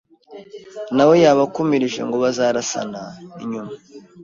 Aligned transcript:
nawe 0.95 1.15
yabakumirije 1.23 2.01
ngo 2.07 2.15
bazarasana 2.23 3.01
nyuma 3.49 3.61